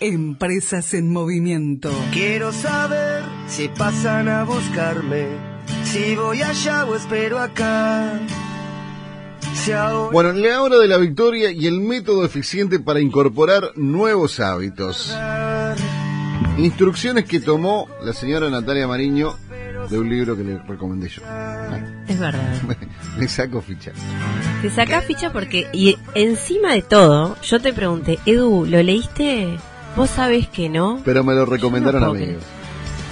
[0.00, 1.90] Empresas en movimiento.
[2.12, 5.26] Quiero saber si pasan a buscarme,
[5.84, 8.20] si voy allá o espero acá.
[10.12, 15.14] Bueno, la hora de la victoria y el método eficiente para incorporar nuevos hábitos.
[16.56, 19.36] Instrucciones que tomó la señora Natalia Mariño
[19.90, 21.22] de un libro que le recomendé yo.
[22.06, 22.62] Es verdad.
[23.18, 23.92] le saco ficha.
[24.62, 29.58] Te sacás ficha porque, y encima de todo, yo te pregunté, Edu, ¿lo leíste?
[29.96, 31.00] Vos sabés que no.
[31.04, 32.26] Pero me lo recomendaron a mí.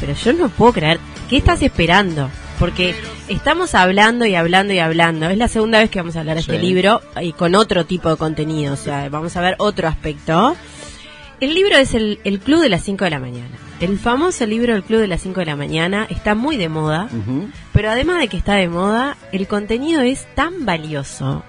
[0.01, 0.98] Pero yo no puedo creer.
[1.28, 2.30] ¿Qué estás esperando?
[2.59, 2.95] Porque
[3.28, 5.28] estamos hablando y hablando y hablando.
[5.28, 8.09] Es la segunda vez que vamos a hablar de este libro y con otro tipo
[8.09, 8.74] de contenido.
[8.74, 10.56] O sea, vamos a ver otro aspecto.
[11.41, 13.56] El libro es el, el Club de las 5 de la mañana.
[13.79, 17.10] El famoso libro El Club de las 5 de la mañana está muy de moda,
[17.74, 21.43] pero además de que está de moda, el contenido es tan valioso.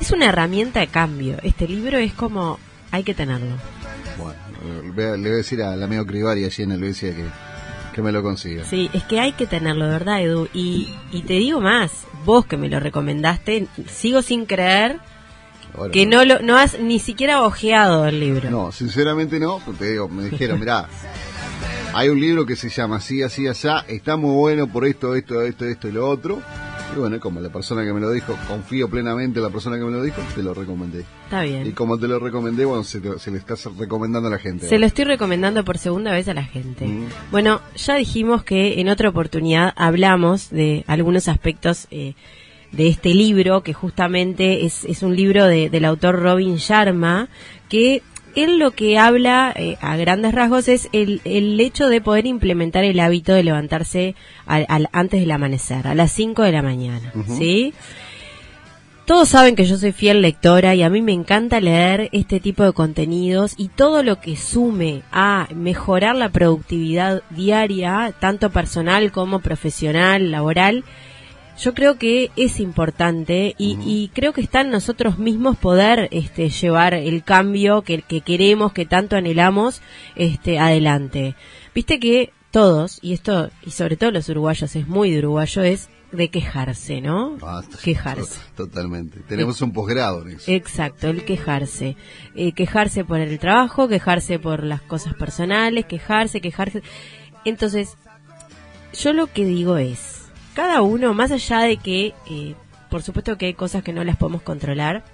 [0.00, 1.38] Es una herramienta de cambio.
[1.42, 2.60] Este libro es como,
[2.92, 3.56] hay que tenerlo.
[4.82, 7.14] Le voy a decir al amigo Crivari allí en el que,
[7.94, 8.64] que me lo consiga.
[8.64, 10.48] Sí, es que hay que tenerlo, ¿verdad, Edu?
[10.52, 11.90] Y, y te digo más,
[12.24, 15.00] vos que me lo recomendaste, sigo sin creer
[15.92, 18.50] que no lo no has ni siquiera ojeado el libro.
[18.50, 20.88] No, sinceramente no, porque te digo, me dijeron, mirá,
[21.94, 25.42] hay un libro que se llama Así, así, allá, está muy bueno por esto, esto,
[25.42, 26.40] esto, esto y lo otro.
[26.94, 29.84] Y bueno, como la persona que me lo dijo, confío plenamente en la persona que
[29.84, 31.04] me lo dijo, te lo recomendé.
[31.24, 31.66] Está bien.
[31.66, 34.66] Y como te lo recomendé, bueno, se, le estás recomendando a la gente.
[34.66, 36.88] Se lo estoy recomendando por segunda vez a la gente.
[37.30, 42.14] Bueno, ya dijimos que en otra oportunidad hablamos de algunos aspectos eh,
[42.72, 47.28] de este libro, que justamente es, es un libro de, del autor Robin Sharma,
[47.68, 48.02] que
[48.34, 52.84] él lo que habla eh, a grandes rasgos es el, el, hecho de poder implementar
[52.84, 54.14] el hábito de levantarse
[54.46, 57.74] al, antes del amanecer, a las 5 de la mañana, ¿sí?
[59.08, 62.62] Todos saben que yo soy fiel lectora y a mí me encanta leer este tipo
[62.62, 69.38] de contenidos y todo lo que sume a mejorar la productividad diaria, tanto personal como
[69.40, 70.84] profesional, laboral,
[71.58, 76.94] yo creo que es importante y, creo que está en nosotros mismos poder este, llevar
[76.94, 79.82] el cambio que, queremos, que tanto anhelamos,
[80.14, 81.34] este, adelante.
[81.74, 85.88] Viste que todos, y esto, y sobre todo los uruguayos, es muy de uruguayo, es
[86.12, 87.36] de quejarse, ¿no?
[87.42, 88.40] Ah, quejarse.
[88.56, 89.20] Totalmente.
[89.20, 90.50] Tenemos un posgrado en eso.
[90.50, 91.96] Exacto, el quejarse.
[92.34, 96.82] Eh, quejarse por el trabajo, quejarse por las cosas personales, quejarse, quejarse.
[97.44, 97.96] Entonces,
[98.94, 100.07] yo lo que digo es,
[100.58, 102.56] cada uno, más allá de que, eh,
[102.90, 105.04] por supuesto que hay cosas que no las podemos controlar,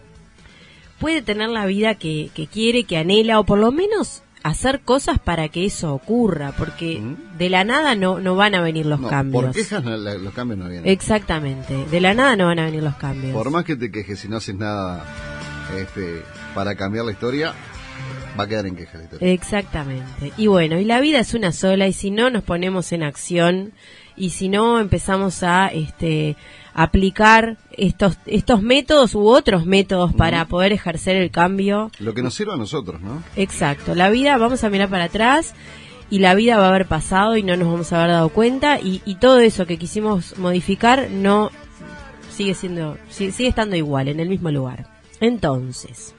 [0.99, 5.50] puede tener la vida que, quiere, que anhela, o por lo menos hacer cosas para
[5.50, 7.03] que eso ocurra, porque
[7.37, 9.44] de la nada no, no van a venir los cambios.
[9.44, 10.88] Por quejas los cambios no vienen.
[10.91, 13.34] Exactamente, de la nada no van a venir los cambios.
[13.34, 15.05] Por más que te quejes si no haces nada
[15.76, 16.22] este,
[16.55, 17.53] para cambiar la historia,
[18.41, 19.31] va a quedar en queja la historia.
[19.31, 20.32] Exactamente.
[20.38, 23.75] Y bueno, y la vida es una sola y si no nos ponemos en acción
[24.17, 26.37] y si no empezamos a este
[26.75, 31.91] aplicar estos estos métodos u otros métodos para poder ejercer el cambio.
[31.99, 33.23] Lo que nos sirva a nosotros, ¿no?
[33.37, 33.95] Exacto.
[33.95, 35.55] La vida, vamos a mirar para atrás
[36.11, 38.81] y la vida va a haber pasado y no nos vamos a haber dado cuenta
[38.81, 41.51] y, y todo eso que quisimos modificar no
[42.35, 44.87] sigue siendo sigue, estando igual en el mismo lugar.
[45.21, 46.15] Entonces,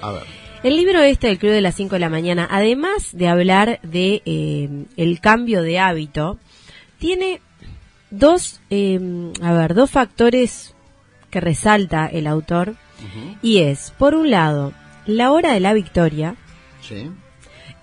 [0.00, 0.22] a ver.
[0.62, 4.22] El libro este del Club de las 5 de la mañana, además de hablar de
[4.24, 6.38] eh, el cambio de hábito,
[7.02, 7.40] tiene
[8.12, 10.72] dos, em, a ver, dos factores
[11.30, 12.76] que resalta el autor
[13.42, 14.72] y es, por un lado,
[15.06, 16.36] la hora de la victoria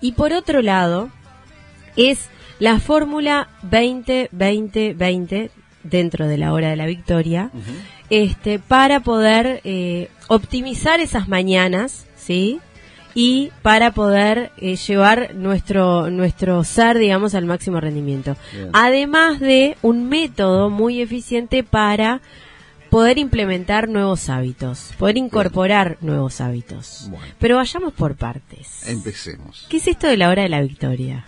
[0.00, 1.10] y por otro lado
[1.96, 5.50] es la fórmula 20-20-20
[5.82, 7.50] dentro de la hora de la victoria
[8.08, 12.58] este para poder eh, optimizar esas mañanas, ¿sí?
[13.14, 18.36] Y para poder eh, llevar nuestro nuestro ser digamos al máximo rendimiento.
[18.72, 22.20] Además de un método muy eficiente para
[22.90, 27.10] poder implementar nuevos hábitos poder incorporar nuevos hábitos.
[27.38, 28.88] Pero vayamos por partes.
[28.88, 29.66] Empecemos.
[29.68, 31.24] Qué es esto de la hora de la victoria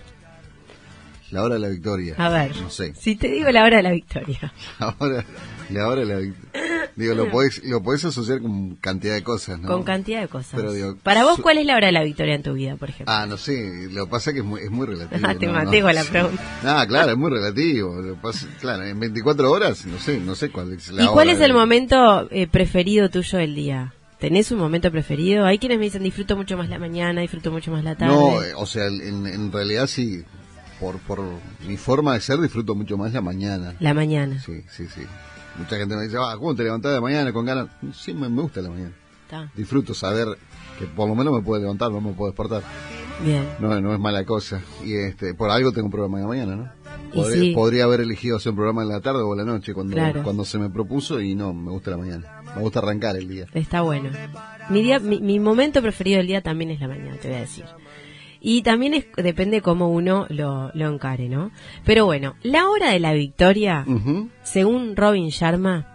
[1.33, 3.83] la hora de la victoria a ver no sé si te digo la hora de
[3.83, 5.25] la victoria ahora
[5.71, 9.59] la hora de la victoria Digo, lo podés, lo podés asociar con cantidad de cosas,
[9.59, 9.69] ¿no?
[9.69, 10.61] Con cantidad de cosas.
[11.03, 13.13] Para vos, ¿cuál es la hora de la victoria en tu vida, por ejemplo?
[13.15, 15.21] Ah, no sé, lo que pasa es que es muy, es muy relativo.
[15.33, 16.43] Ah, te maté con la pregunta.
[16.65, 17.95] Ah, claro, es muy relativo.
[18.61, 21.55] claro, en 24 horas, no sé, no sé cuál es la ¿Y cuál es el
[21.55, 23.95] momento eh, preferido tuyo del día?
[24.19, 25.47] ¿Tenés un momento preferido?
[25.47, 28.15] Hay quienes me dicen disfruto mucho más la mañana, disfruto mucho más la tarde.
[28.15, 30.25] No, eh, o sea, en, en realidad sí,
[30.83, 31.21] por, por
[31.67, 33.77] mi forma de ser disfruto mucho más la mañana.
[33.79, 34.41] La mañana.
[34.41, 35.03] Sí, sí, sí.
[35.57, 37.69] Mucha gente me dice, ah, ¿cómo te levantás de mañana con ganas?
[37.95, 38.93] Sí, me, gusta la mañana.
[39.55, 40.27] Disfruto saber
[40.79, 42.63] que por lo menos me puedo levantar, no me puedo despertar.
[43.25, 43.49] Bien.
[43.61, 44.61] No, no es mala cosa.
[44.85, 46.71] Y este, por algo tengo un programa de mañana, ¿no?
[47.15, 47.53] Podría, sí.
[47.55, 50.23] podría haber elegido hacer un programa en la tarde o en la noche cuando, Claro.
[50.25, 52.43] cuando se me propuso y no, me gusta la mañana.
[52.57, 53.47] Me gusta arrancar el día.
[53.55, 54.11] Está bueno.
[54.69, 57.41] Mi, día, mi, mi momento preferido del día también es la mañana, te voy a
[57.41, 57.65] decir.
[58.45, 61.53] Y también es, depende cómo uno lo, lo encare, ¿no?
[61.85, 63.87] Pero bueno, la hora de la victoria,
[64.43, 65.87] según Robin Sharma,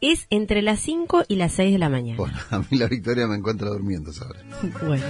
[0.00, 2.16] es entre las 5 y las 6 de la mañana.
[2.18, 4.42] Bueno, a mí la victoria me encuentra durmiendo, ¿sabes?
[4.86, 5.04] Bueno,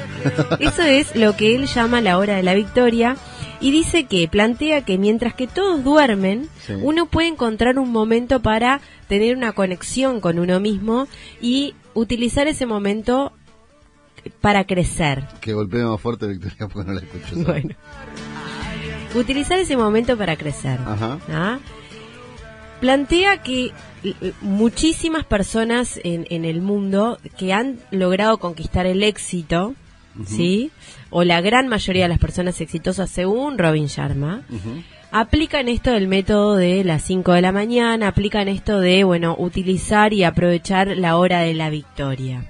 [0.61, 3.17] eso es lo que él llama la hora de la victoria
[3.61, 6.75] y dice que plantea que mientras que todos duermen, Sí.
[6.83, 11.07] uno puede encontrar un momento para tener una conexión con uno mismo
[11.41, 13.33] y utilizar ese momento
[14.41, 15.25] para crecer.
[15.41, 17.31] Que golpee más fuerte Victoria porque no la escucho.
[17.31, 17.47] ¿sabes?
[17.47, 17.75] Bueno.
[19.15, 20.79] Utilizar ese momento para crecer.
[20.85, 21.19] Ajá.
[21.31, 21.59] ¿ah?
[22.81, 23.73] Plantea que
[24.41, 29.75] muchísimas personas en, en el mundo que han logrado conquistar el éxito,
[30.25, 30.71] ¿sí?
[31.11, 34.43] O la gran mayoría de las personas exitosas, según Robin Sharma,
[35.11, 40.13] aplican esto del método de las 5 de la mañana, aplican esto de, bueno, utilizar
[40.13, 42.45] y aprovechar la hora de la victoria.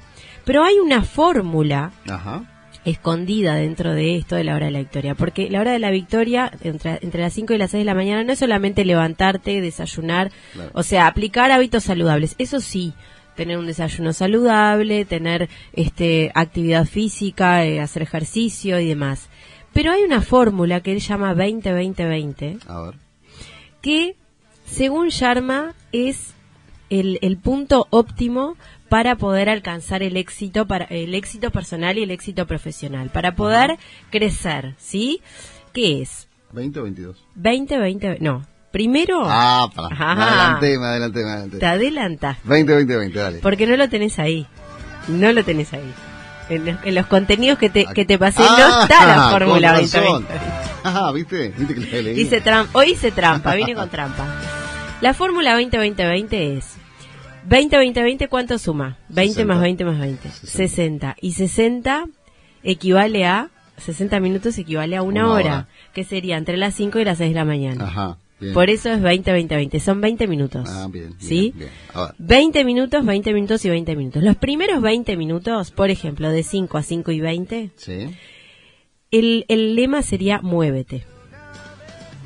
[0.48, 2.42] Pero hay una fórmula Ajá.
[2.86, 5.14] escondida dentro de esto de la hora de la victoria.
[5.14, 7.94] Porque la hora de la victoria, entre, entre las 5 y las 6 de la
[7.94, 10.70] mañana, no es solamente levantarte, desayunar, Claro.
[10.72, 12.34] o sea, aplicar hábitos saludables.
[12.38, 12.94] Eso sí,
[13.36, 19.28] tener un desayuno saludable, tener este actividad física, eh, hacer ejercicio y demás.
[19.74, 22.94] Pero hay una fórmula que él llama 20-20-20, A ver.
[23.82, 24.16] que
[24.64, 26.32] según Sharma es
[26.90, 28.56] el, el punto óptimo
[28.88, 33.76] para poder alcanzar el éxito para el éxito personal y el éxito profesional para poder
[34.10, 35.20] crecer sí
[35.72, 37.16] qué es 20 o 22.
[37.34, 39.94] 20 20 no primero Ah, para.
[39.94, 40.14] Ajá.
[40.14, 41.58] Me adelanté, me adelanté, me adelanté.
[41.58, 43.38] te adelantas 20, 20, 20, dale.
[43.40, 44.46] porque no lo tenés ahí
[45.08, 45.92] no lo tenés ahí
[46.50, 49.72] en, los- en los contenidos que te, que te pasé Ah, no está la fórmula
[49.74, 50.26] 20 razón.
[50.28, 50.44] 20
[50.84, 51.52] Ah, ¿viste?
[51.58, 52.10] ¿Viste que la?
[52.10, 54.24] Hice trampa, hoy hice trampa, vine con trampa.
[55.02, 56.77] La fórmula 20-20-20 es
[57.48, 58.98] 20-20-20, ¿cuánto suma?
[59.08, 59.44] 20 60.
[59.54, 60.28] más 20 más 20.
[60.30, 61.16] 60.
[61.20, 62.06] Y 60
[62.62, 65.68] equivale a, 60 minutos equivale a una, Una hora, hora.
[65.94, 67.84] que sería entre las 5 y las 6 de la mañana.
[67.86, 68.18] Ajá.
[68.40, 68.54] Bien.
[68.54, 70.68] Por eso es 20-20-20, son 20 minutos.
[70.70, 71.08] Ah, bien.
[71.08, 71.52] bien, ¿Sí?
[71.56, 71.70] bien.
[71.92, 72.14] A ver.
[72.18, 74.22] 20 minutos, 20 minutos y 20 minutos.
[74.22, 78.10] Los primeros 20 minutos, por ejemplo, de 5 a 5 y 20, Sí.
[79.10, 81.04] el, el lema sería muévete.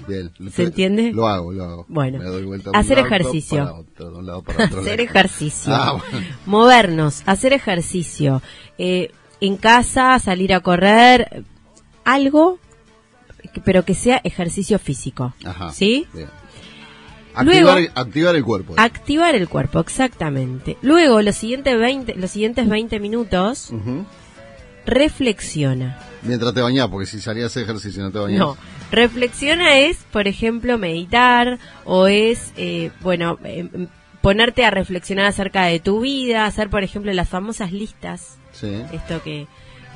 [0.09, 0.31] Bien.
[0.53, 1.13] ¿Se entiende?
[1.13, 1.87] Lo hago, lo hago.
[1.89, 2.19] Bueno.
[2.19, 3.59] Me doy vuelta de un Hacer ejercicio.
[3.59, 5.03] para otro, de un lado para otro hacer lado.
[5.11, 6.27] ejercicio, Ah, bueno.
[6.47, 8.43] movernos, hacer ejercicio,
[8.79, 9.11] eh,
[9.41, 11.45] en casa, salir a correr,
[12.05, 12.59] algo,
[13.65, 15.73] pero que sea ejercicio físico, Ajá.
[15.73, 16.07] ¿sí?
[16.13, 16.29] Bien.
[17.43, 18.75] Luego- Activar, activar el cuerpo.
[18.77, 20.77] Activar el cuerpo, exactamente.
[20.83, 23.71] Luego, los siguientes 20, los siguientes 20 minutos.
[24.87, 25.99] Reflexiona.
[26.23, 28.39] Mientras te bañás, porque si salías a ejercicio no te bañás.
[28.39, 28.57] No,
[28.91, 33.69] reflexiona es, por ejemplo, meditar o es, eh, bueno, eh,
[34.21, 38.83] ponerte a reflexionar acerca de tu vida, hacer, por ejemplo, las famosas listas Sí.
[38.93, 39.47] esto que,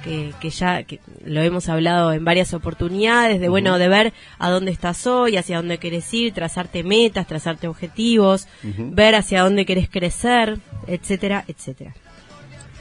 [0.03, 4.50] que, que ya que lo hemos hablado en varias oportunidades, de bueno, de ver a
[4.50, 9.88] dónde estás hoy, hacia dónde querés ir, trazarte metas, trazarte objetivos, ver hacia dónde querés
[9.91, 11.94] crecer, etcétera, etcétera.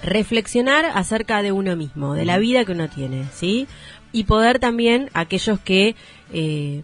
[0.05, 3.67] Reflexionar acerca de uno mismo, de la vida que uno tiene, ¿sí?
[4.11, 5.95] Y poder también, aquellos que
[6.31, 6.83] eh,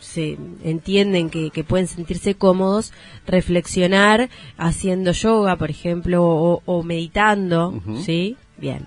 [0.00, 2.92] se entienden que, que pueden sentirse cómodos,
[3.26, 7.80] reflexionar haciendo yoga, por ejemplo, o, o meditando.
[8.04, 8.36] ¿sí?
[8.56, 8.86] Bien.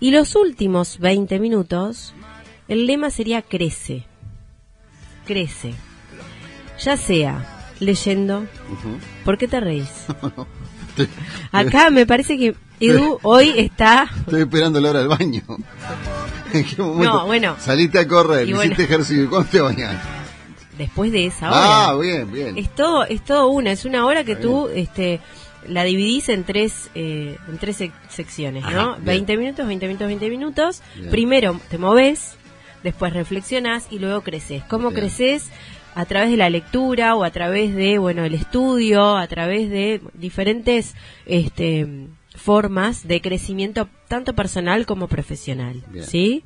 [0.00, 2.14] Y los últimos 20 minutos,
[2.68, 4.04] el lema sería crece.
[5.26, 5.74] Crece.
[6.80, 8.46] Ya sea leyendo.
[9.24, 10.06] ¿Por qué te reís?
[11.52, 14.10] Acá me parece que Edu hoy está...
[14.20, 15.42] Estoy esperando la hora del baño.
[16.52, 17.12] ¿En qué momento?
[17.12, 17.56] No, bueno.
[17.58, 18.64] Saliste a correr, bueno.
[18.64, 19.28] hiciste ejercicio.
[19.28, 19.96] ¿Cuándo te bañás?
[20.78, 21.88] Después de esa hora.
[21.88, 22.58] Ah, bien, bien.
[22.58, 25.20] Es todo, es todo una, es una hora que Está tú este,
[25.68, 28.94] la dividís en tres, eh, en tres sec- secciones, ¿no?
[28.94, 29.04] Bien.
[29.26, 30.82] 20 minutos, 20 minutos, 20 minutos.
[30.96, 31.10] Bien.
[31.10, 32.32] Primero te moves,
[32.82, 34.62] después reflexionas y luego creces.
[34.68, 35.46] ¿Cómo creces?
[35.94, 40.00] A través de la lectura o a través de, bueno, el estudio, a través de
[40.14, 40.94] diferentes
[41.26, 46.42] este, formas de crecimiento tanto personal como profesional, Bien, ¿sí?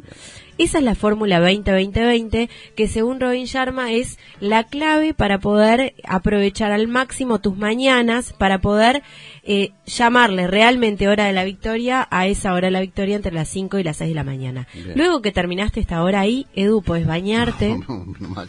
[0.59, 6.73] Esa es la fórmula 20-20-20 que según Robin Sharma es la clave para poder aprovechar
[6.73, 9.03] al máximo tus mañanas, para poder
[9.45, 13.49] eh, llamarle realmente hora de la victoria a esa hora de la victoria entre las
[13.49, 14.67] 5 y las 6 de la mañana.
[14.75, 14.93] Bien.
[14.95, 17.69] Luego que terminaste esta hora ahí, Edu, puedes bañarte.
[17.69, 18.47] No, no, no.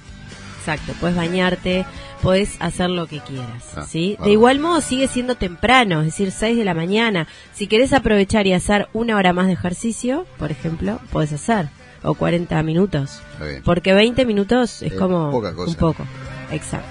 [0.71, 1.85] Exacto, puedes bañarte,
[2.21, 4.17] puedes hacer lo que quieras, Ah, ¿sí?
[4.23, 7.27] De igual modo sigue siendo temprano, es decir, 6 de la mañana.
[7.53, 11.69] Si querés aprovechar y hacer una hora más de ejercicio, por ejemplo, puedes hacer.
[12.03, 13.19] o 40 minutos.
[13.65, 15.71] Porque 20 minutos es como poca cosa.
[15.71, 16.05] un poco.
[16.51, 16.87] Exacto.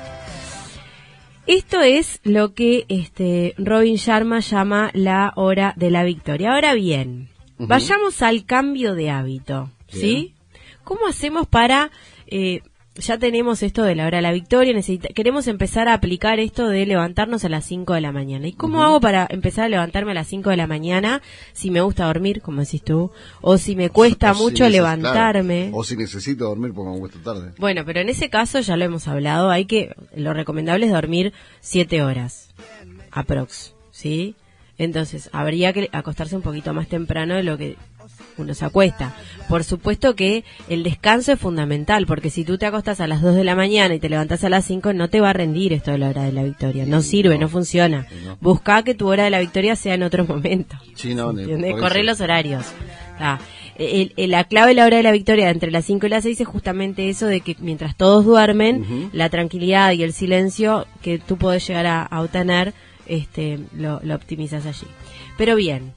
[1.47, 6.53] Esto es lo que este Robin Sharma llama la hora de la victoria.
[6.53, 10.35] Ahora bien, vayamos al cambio de hábito, ¿sí?
[10.85, 11.91] ¿Cómo hacemos para
[12.27, 12.61] eh,
[12.99, 16.69] ya tenemos esto de la hora de la victoria, necesita- queremos empezar a aplicar esto
[16.69, 18.47] de levantarnos a las 5 de la mañana.
[18.49, 21.81] ¿Y cómo hago para empezar a levantarme a las 5 de la mañana si me
[21.81, 25.67] gusta dormir, como decís tú, o si me cuesta O si mucho levantarme?
[25.71, 27.53] claro, o si necesito dormir porque me cuesta tarde.
[27.59, 31.33] Bueno, pero en ese caso ya lo hemos hablado, hay que, lo recomendable es dormir
[31.61, 32.51] siete horas,
[33.11, 34.35] aprox, ¿sí?
[34.77, 37.77] Entonces, habría que acostarse un poquito más temprano de lo que
[38.43, 39.15] uno se acuesta.
[39.49, 43.35] Por supuesto que el descanso es fundamental, porque si tú te acostas a las 2
[43.35, 45.91] de la mañana y te levantas a las 5, no te va a rendir esto
[45.91, 46.85] de la hora de la victoria.
[46.87, 48.07] No sirve, no, funciona.
[48.25, 48.37] no.
[48.41, 50.77] Busca que tu hora de la victoria sea en otro momento.
[50.95, 51.73] Sí, no, ni- ¿Entiendes?
[51.73, 52.07] por Corre eso.
[52.07, 52.65] los horarios.
[53.21, 53.39] Ah,
[53.77, 56.25] el- el- la clave de la hora de la victoria entre las 5 y las
[56.25, 61.19] 6 es justamente eso de que mientras todos duermen, la tranquilidad y el silencio que
[61.19, 62.75] tú puedes llegar a, a obtener,
[63.07, 64.87] este, lo, lo optimizas allí.
[65.37, 65.93] Pero bien,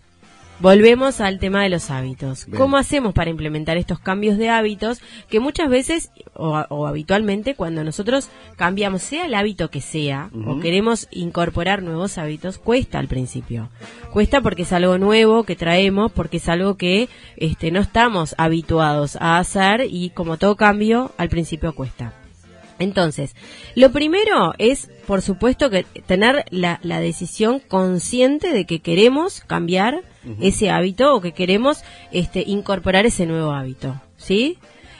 [0.62, 2.46] volvemos al tema de los hábitos.
[2.46, 2.58] Bien.
[2.58, 7.84] ¿Cómo hacemos para implementar estos cambios de hábitos que muchas veces o, o habitualmente cuando
[7.84, 13.70] nosotros cambiamos, sea el hábito que sea, o queremos incorporar nuevos hábitos, cuesta al principio.
[14.12, 19.18] Cuesta porque es algo nuevo que traemos, porque es algo que este, no estamos habituados
[19.18, 22.21] a hacer y como todo cambio, al principio cuesta.
[22.80, 23.36] Entonces,
[23.75, 30.04] lo primero es, por supuesto, que tener la, la decisión consciente de que queremos cambiar
[30.40, 34.58] ese hábito o que queremos este, incorporar ese nuevo hábito, ¿sí?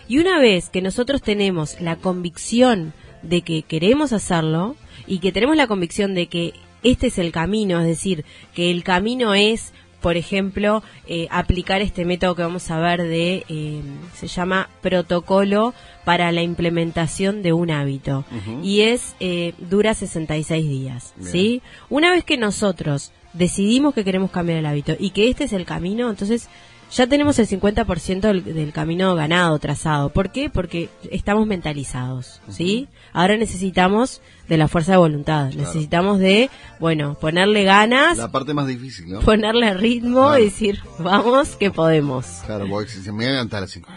[0.08, 4.76] Y una vez que nosotros tenemos la convicción de que queremos hacerlo
[5.08, 8.84] y que tenemos la convicción de que este es el camino, es decir, que el
[8.84, 13.82] camino es por ejemplo, eh, aplicar este método que vamos a ver de, eh,
[14.16, 18.26] se llama protocolo para la implementación de un hábito.
[18.64, 21.32] Y es, eh, dura 66 días, Bien.
[21.32, 21.62] ¿sí?
[21.90, 25.66] Una vez que nosotros decidimos que queremos cambiar el hábito y que este es el
[25.66, 26.50] camino, entonces
[26.92, 30.10] ya tenemos el 50% del, del camino ganado, trazado.
[30.10, 30.50] ¿Por qué?
[30.50, 32.88] Porque estamos mentalizados, ¿sí?
[33.14, 38.68] Ahora necesitamos de la fuerza de voluntad, necesitamos de, bueno, ponerle ganas, La parte más
[38.68, 39.20] difícil, ¿no?
[39.22, 40.40] ponerle ritmo Claro.
[40.40, 42.26] y decir, vamos, que podemos.
[42.46, 43.90] Claro, porque si se me voy a levantar a las 5.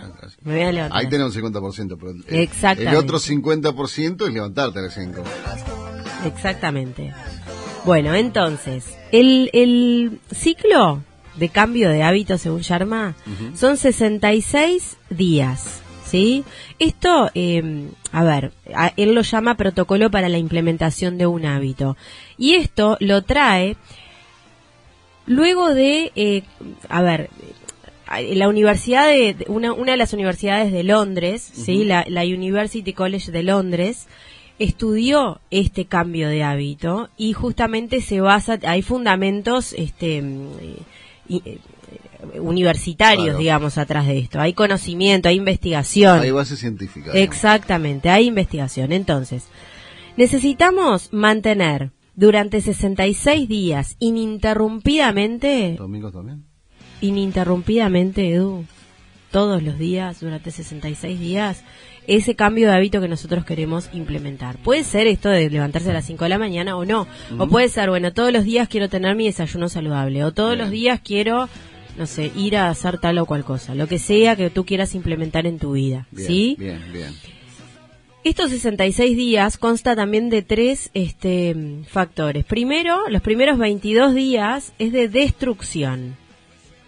[0.42, 0.98] Me voy a levantar.
[1.00, 5.22] Ahí tenemos el 50%, pero el, el otro 50% es levantarte a las 5.
[6.26, 7.12] Exactamente.
[7.84, 11.02] Bueno, entonces, el, el ciclo
[11.36, 13.14] de cambio de hábito, según Sharma,
[13.56, 15.80] son 66 días.
[16.06, 16.44] ¿Sí?
[16.78, 21.96] Esto, eh, a ver, a- él lo llama protocolo para la implementación de un hábito.
[22.38, 23.76] Y esto lo trae
[25.26, 26.42] luego de, eh,
[26.88, 27.30] a ver,
[28.32, 33.32] la universidad de, una, una de las universidades de Londres, sí, la, la University College
[33.32, 34.06] de Londres,
[34.58, 40.22] estudió este cambio de hábito y justamente se basa, hay fundamentos, este,
[42.40, 43.38] universitarios, Claro.
[43.38, 44.40] digamos, atrás de esto.
[44.40, 46.21] Hay conocimiento, hay investigación.
[46.21, 47.12] Hay base científica.
[47.12, 48.93] Exactamente, hay investigación.
[48.93, 49.47] Entonces,
[50.16, 56.45] necesitamos mantener durante 66 días ininterrumpidamente, ¿Domingos también?
[57.00, 58.64] ininterrumpidamente, Edu,
[59.34, 61.64] todos los días, durante 66 días,
[62.06, 64.58] ese cambio de hábito que nosotros queremos implementar.
[64.58, 67.08] Puede ser esto de levantarse a las 5 de la mañana o no.
[67.36, 70.22] O puede ser, bueno, todos los días quiero tener mi desayuno saludable.
[70.22, 70.60] O todos Bien.
[70.60, 71.48] los días quiero,
[71.98, 73.74] no sé, ir a hacer tal o cual cosa.
[73.74, 76.06] Lo que sea que tú quieras implementar en tu vida.
[76.12, 76.56] Bien, ¿Sí?
[76.56, 77.12] bien, bien.
[78.22, 81.56] Estos 66 días consta también de tres este,
[81.88, 82.44] factores.
[82.44, 86.22] Primero, los primeros 22 días es de destrucción.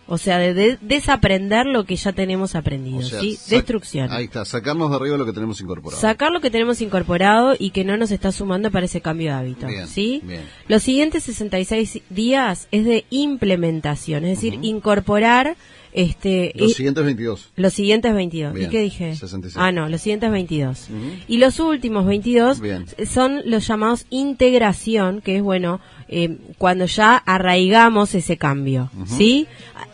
[0.08, 2.98] O sea, de, de- desaprender lo que ya tenemos aprendido.
[2.98, 3.36] O sea, ¿sí?
[3.50, 4.10] Destrucción.
[4.12, 6.00] Ahí está, sacarnos de arriba lo que tenemos incorporado.
[6.00, 9.32] Sacar lo que tenemos incorporado y que no nos está sumando para ese cambio de
[9.32, 9.66] hábito.
[9.66, 10.20] Bien, ¿sí?
[10.24, 10.42] bien.
[10.68, 15.56] Los siguientes 66 días es de implementación, es decir, incorporar
[15.92, 17.52] este Los y- siguientes 22.
[17.56, 18.52] los siguientes 22.
[18.54, 19.16] Bien, ¿Y qué dije?
[19.16, 19.56] 66.
[19.58, 20.88] Ah, no, los siguientes 22.
[20.90, 20.98] Ujú.
[21.26, 22.84] Y los últimos 22 Bien.
[23.10, 29.46] son los llamados integración, que es bueno, eh, cuando ya arraigamos ese cambio, ¿sí?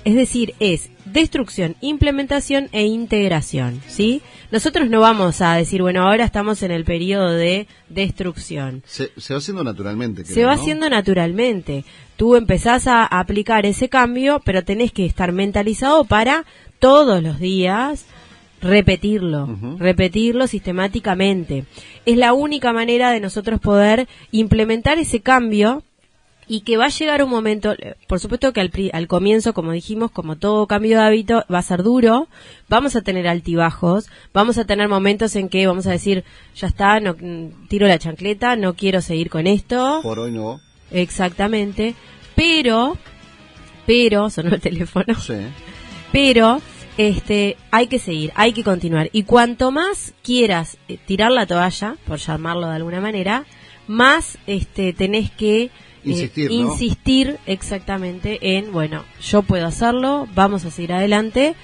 [0.05, 4.23] Es decir, es destrucción, implementación e integración, ¿sí?
[4.51, 8.83] Nosotros no vamos a decir, bueno, ahora estamos en el periodo de destrucción.
[8.87, 10.25] Se, se va haciendo naturalmente.
[10.25, 10.61] Se creo, va ¿no?
[10.61, 11.85] haciendo naturalmente.
[12.17, 16.45] Tú empezás a aplicar ese cambio, pero tenés que estar mentalizado para
[16.79, 18.07] todos los días
[18.63, 21.65] repetirlo, repetirlo sistemáticamente.
[22.07, 25.83] Es la única manera de nosotros poder implementar ese cambio
[26.49, 27.75] y que va a llegar un momento,
[28.09, 31.63] por supuesto que al, al comienzo, como dijimos, como todo cambio de hábito, va a
[31.63, 32.29] ser duro,
[32.69, 36.25] vamos a tener altibajos, vamos a tener momentos en que vamos a decir,
[36.57, 40.61] ya está, no, mm, tiro la chancleta, no quiero seguir con esto, Por hoy no.
[40.91, 41.95] exactamente,
[42.35, 42.97] pero,
[43.87, 45.35] pero, sonó el teléfono, Sí.
[46.11, 46.61] pero
[46.99, 49.09] este hay que seguir, hay que continuar.
[49.13, 53.45] Y cuanto más quieras eh, tirar la toalla, por llamarlo de alguna manera,
[53.87, 55.71] más este tenés que
[56.05, 56.57] eh, Insistir, ¿no?
[56.57, 61.55] insistir exactamente en, bueno, yo puedo hacerlo, vamos a seguir adelante.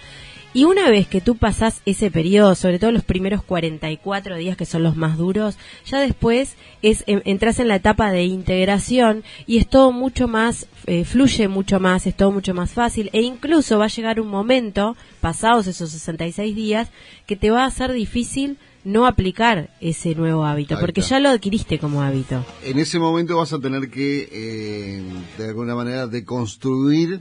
[0.54, 4.64] Y una vez que tú pasás ese periodo, sobre todo los primeros 44 días que
[4.64, 9.68] son los más duros, ya después es entras en la etapa de integración y es
[9.68, 13.85] todo mucho más, eh, fluye mucho más, es todo mucho más fácil e incluso va
[13.85, 16.88] a llegar un momento, pasados esos 66 días,
[17.26, 18.57] que te va a ser difícil
[18.88, 21.16] no aplicar ese nuevo hábito, Ahí porque está.
[21.16, 22.45] ya lo adquiriste como hábito.
[22.64, 25.02] En ese momento vas a tener que, eh,
[25.37, 27.21] de alguna manera, deconstruir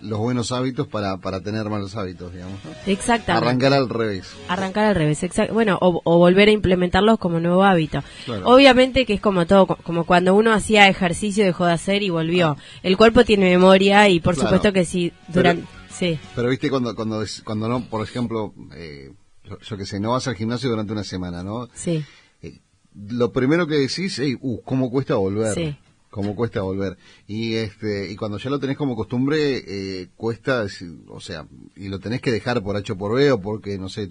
[0.00, 2.58] los buenos hábitos para, para tener malos hábitos, digamos.
[2.64, 2.70] ¿no?
[2.92, 3.46] Exactamente.
[3.46, 4.28] Arrancar al revés.
[4.48, 8.02] Arrancar al revés, exact- bueno, o, o volver a implementarlos como nuevo hábito.
[8.26, 8.46] Claro.
[8.46, 12.10] Obviamente que es como todo, co- como cuando uno hacía ejercicio, dejó de hacer y
[12.10, 12.58] volvió.
[12.82, 14.48] El cuerpo tiene memoria y por Claro.
[14.50, 15.64] supuesto que si durante...
[15.88, 19.12] Sí, Pero viste cuando cuando cuando no, por ejemplo, eh,
[19.44, 21.68] yo, yo qué sé, no vas al gimnasio durante una semana, ¿no?
[21.74, 22.04] sí,
[22.42, 22.60] Eh,
[22.94, 25.54] lo primero que decís, hey, uh, cómo cuesta volver.
[25.54, 25.76] Sí.
[26.10, 26.96] Cómo cuesta volver.
[27.26, 30.64] Y este y cuando ya lo tenés como costumbre, eh, cuesta,
[31.08, 33.88] o sea, y lo tenés que dejar por H o por B o porque, no
[33.88, 34.08] sé,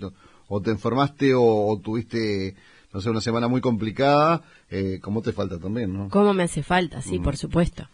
[0.50, 2.56] o te enfermaste o, o tuviste,
[2.94, 6.10] no sé, una semana muy complicada, eh, como te falta también, ¿no?
[6.10, 7.02] ¿cómo me hace falta?
[7.02, 7.88] Sí, por supuesto.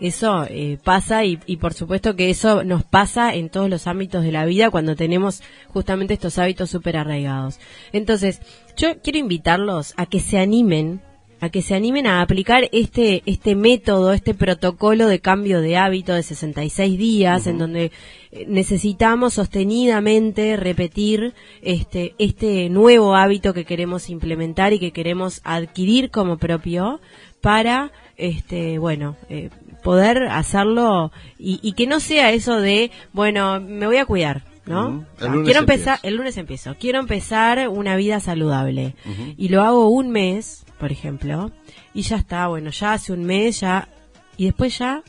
[0.00, 4.22] Eso eh, pasa y, y por supuesto que eso nos pasa en todos los ámbitos
[4.22, 7.58] de la vida cuando tenemos justamente estos hábitos súper arraigados.
[7.92, 8.40] Entonces,
[8.76, 11.00] yo quiero invitarlos a que se animen,
[11.40, 16.14] a que se animen a aplicar este, este método, este protocolo de cambio de hábito
[16.14, 17.90] de 66 días, en donde
[18.30, 26.10] eh, necesitamos sostenidamente repetir este, este nuevo hábito que queremos implementar y que queremos adquirir
[26.10, 27.00] como propio
[27.40, 29.50] para, este, bueno, eh,
[29.88, 34.44] poder hacerlo y, y que no sea eso de, bueno, me voy a cuidar.
[34.66, 35.06] ¿no?
[35.18, 36.08] El Ah, lunes quiero empezar, empieza.
[36.08, 36.76] el lunes empiezo.
[36.78, 38.94] Quiero empezar una vida saludable.
[39.38, 41.52] Y lo hago un mes, por ejemplo,
[41.94, 43.88] y ya está, bueno, ya hace un mes, ya,
[44.36, 45.02] y después ya,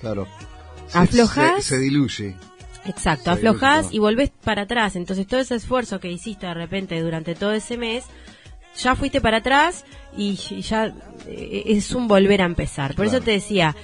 [0.00, 0.26] Claro.
[0.94, 1.62] Aflojás.
[1.64, 2.34] Se, se diluye.
[2.86, 3.88] exacto, justo.
[3.92, 4.96] y volvés para atrás.
[4.96, 8.04] Entonces todo ese esfuerzo que hiciste de repente durante todo ese mes,
[8.78, 9.84] ya fuiste para atrás
[10.16, 10.92] y, y ya
[11.26, 12.94] eh, es un volver a empezar.
[12.94, 13.18] Por Claro.
[13.18, 13.74] eso te decía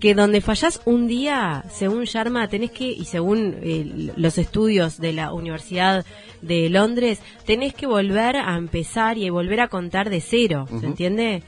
[0.00, 5.12] que donde fallás un día, según Sharma, tenés que, y según eh, los estudios de
[5.12, 6.04] la Universidad
[6.40, 11.44] de Londres, tenés que volver a empezar y volver a contar de cero, ¿se entiende?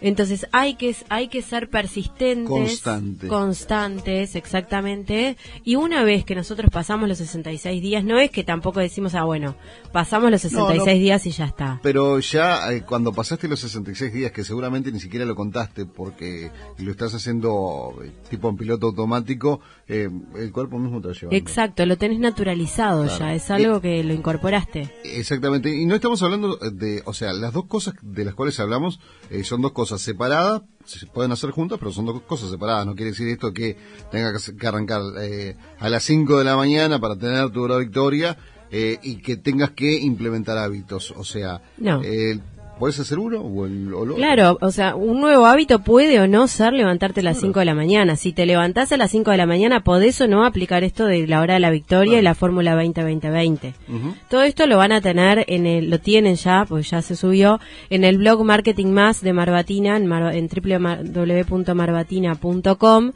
[0.00, 3.26] Entonces hay que hay que ser persistentes, Constante.
[3.28, 5.36] constantes, exactamente.
[5.64, 9.24] Y una vez que nosotros pasamos los 66 días, no es que tampoco decimos, ah,
[9.24, 9.54] bueno,
[9.92, 10.98] pasamos los 66 No, no.
[10.98, 11.80] días y ya está.
[11.82, 16.50] Pero ya eh, cuando pasaste los 66 días, que seguramente ni siquiera lo contaste porque
[16.78, 21.34] lo estás haciendo eh, tipo en piloto automático, eh, el cuerpo mismo te lleva.
[21.34, 23.18] Exacto, lo tenés naturalizado Claro.
[23.18, 24.90] ya, es algo que lo incorporaste.
[25.04, 28.98] Exactamente, y no estamos hablando de, o sea, las dos cosas de las cuales hablamos
[29.44, 32.86] son dos cosas separadas, se pueden hacer juntas, pero son dos cosas separadas.
[32.86, 33.76] No quiere decir esto que
[34.10, 37.62] tenga que se- que arrancar eh, a las 5 de la mañana para tener tu
[37.62, 38.36] hora victoria
[38.70, 41.12] eh, y que tengas que implementar hábitos.
[41.16, 42.00] O sea, No.
[42.02, 42.38] eh,
[42.78, 44.14] ¿puedes hacer uno o el otro?
[44.16, 47.64] Claro, o sea, un nuevo hábito puede o no ser levantarte a las 5 de
[47.64, 48.16] la mañana.
[48.16, 51.26] Si te levantás a las 5 de la mañana, podés o no aplicar esto de
[51.26, 53.74] la hora de la victoria y la fórmula 20-20-20.
[53.88, 54.14] Ujú.
[54.28, 57.60] Todo esto lo van a tener en el, lo tienen ya, pues ya se subió,
[57.90, 63.12] en el blog Marketing Más de Marbatina, en, mar- en www.marbatina.com.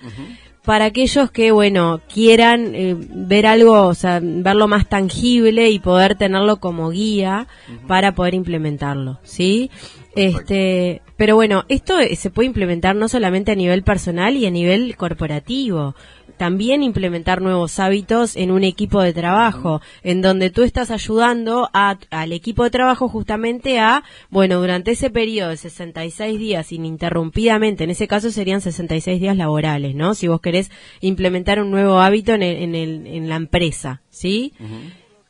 [0.65, 6.17] Para aquellos que, bueno, quieran eh, ver algo, o sea, verlo más tangible y poder
[6.17, 7.47] tenerlo como guía
[7.87, 9.71] para poder implementarlo, ¿sí?
[10.15, 14.51] Este, pero bueno, esto eh, se puede implementar no solamente a nivel personal y a
[14.51, 15.95] nivel corporativo
[16.39, 21.99] también implementar nuevos hábitos en un equipo de trabajo, en donde tú estás ayudando a-
[22.11, 27.91] al equipo de trabajo justamente a, bueno, durante ese periodo de 66 días ininterrumpidamente, en
[27.91, 30.15] ese caso serían 66 días laborales, ¿no?
[30.15, 30.71] Si vos querés
[31.01, 34.53] implementar un nuevo hábito en, el- en, el- en la empresa, ¿sí?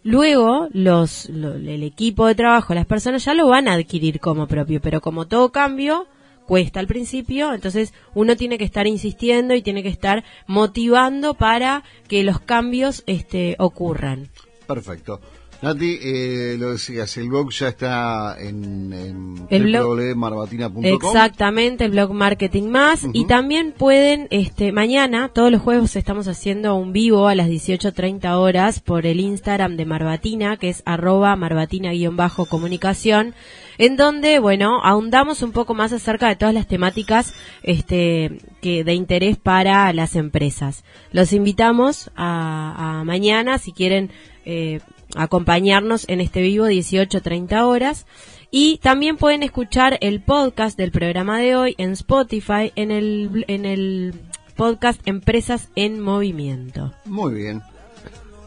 [0.05, 4.47] Luego, los, lo- el equipo de trabajo, las personas ya lo van a adquirir como
[4.47, 6.07] propio, pero como todo cambio,
[6.49, 11.85] cuesta al principio, entonces uno tiene que estar insistiendo y tiene que estar motivando para
[12.09, 14.31] que los cambios este, ocurran.
[14.67, 15.21] Perfecto.
[15.61, 20.85] Nati, eh, lo decías, el blog ya está en, en El www.marbatina.com.
[20.85, 23.05] Exactamente, el blog Marketing Más.
[23.13, 28.37] Y también pueden, este, mañana, todos los jueves estamos haciendo un vivo a las 18.30
[28.37, 33.35] horas por el Instagram de Marbatina, que es arroba marbatina-comunicación,
[33.79, 38.95] en donde, bueno, ahondamos un poco más acerca de todas las temáticas, este, que de
[38.95, 40.85] interés para las empresas.
[41.11, 44.13] Los invitamos a, a mañana, si quieren,
[44.45, 44.79] eh,
[45.15, 48.07] acompañarnos en este vivo 18.30 horas.
[48.51, 53.67] Y también pueden escuchar el podcast del programa de hoy en Spotify, en el, en
[53.67, 54.15] el
[54.57, 56.95] podcast Empresas en Movimiento.
[57.05, 57.63] Muy bien.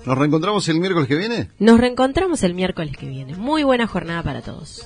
[0.05, 1.49] ¿Nos reencontramos el miércoles que viene?
[1.59, 3.35] Nos reencontramos el miércoles que viene.
[3.35, 4.79] Muy buena jornada para todos.